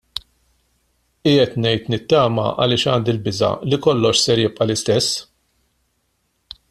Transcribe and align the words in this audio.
Qiegħed 1.27 1.59
ngħid 1.65 1.91
nittama 1.95 2.45
għaliex 2.53 2.91
għandi 2.93 3.13
l-biża' 3.15 3.53
li 3.73 3.81
kollox 3.85 4.23
ser 4.25 4.43
jibqa' 4.45 4.67
l-istess. 4.69 5.23